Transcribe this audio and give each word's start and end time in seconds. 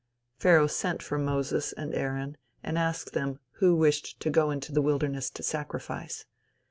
Pharaoh 0.39 0.65
sent 0.65 1.03
for 1.03 1.19
Moses 1.19 1.73
and 1.73 1.93
Aaron 1.93 2.35
and 2.63 2.75
asked 2.79 3.13
them, 3.13 3.37
who 3.59 3.75
wished 3.75 4.19
to 4.21 4.31
go 4.31 4.49
into 4.49 4.71
the 4.71 4.81
wilderness 4.81 5.29
to 5.29 5.43
sacrifice. 5.43 6.25